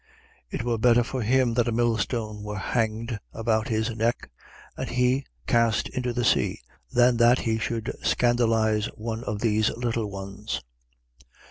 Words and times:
17:2. 0.51 0.59
It 0.59 0.63
were 0.63 0.77
better 0.79 1.03
for 1.03 1.21
him 1.21 1.53
that 1.53 1.67
a 1.67 1.71
millstone 1.71 2.41
were 2.41 2.57
hanged 2.57 3.19
about 3.33 3.67
his 3.67 3.95
neck 3.95 4.31
and 4.75 4.89
he 4.89 5.27
cast 5.45 5.89
into 5.89 6.11
the 6.11 6.25
sea, 6.25 6.59
than 6.91 7.17
that 7.17 7.37
he 7.37 7.59
should 7.59 7.95
scandalize 8.01 8.87
one 8.95 9.23
of 9.25 9.41
these 9.41 9.69
little 9.77 10.09
ones. 10.09 10.63